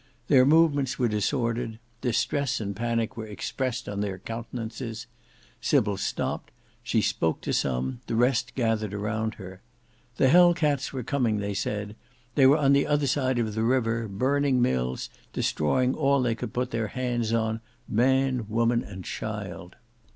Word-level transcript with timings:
Their 0.29 0.47
movements 0.47 0.97
were 0.97 1.07
disordered, 1.07 1.77
distress 2.01 2.59
and 2.59 2.75
panic 2.75 3.15
were 3.15 3.27
expressed 3.27 3.87
on 3.87 4.01
their 4.01 4.17
countenances. 4.17 5.05
Sybil 5.61 5.95
stopped, 5.95 6.49
she 6.81 7.03
spoke 7.03 7.39
to 7.41 7.53
some, 7.53 8.01
the 8.07 8.15
rest 8.15 8.55
gathered 8.55 8.95
around 8.95 9.35
her. 9.35 9.61
The 10.15 10.29
Hell 10.29 10.55
cats 10.55 10.91
were 10.91 11.03
coming, 11.03 11.37
they 11.37 11.53
said; 11.53 11.95
they 12.33 12.47
were 12.47 12.57
on 12.57 12.73
the 12.73 12.87
other 12.87 13.05
side 13.05 13.37
of 13.37 13.53
the 13.53 13.61
river, 13.61 14.07
burning 14.07 14.59
mills, 14.59 15.11
destroying 15.33 15.93
all 15.93 16.19
they 16.23 16.33
could 16.33 16.51
put 16.51 16.71
their 16.71 16.87
hands 16.87 17.31
on, 17.31 17.61
man, 17.87 18.47
woman 18.49 18.83
and 18.83 19.05
child. 19.05 19.75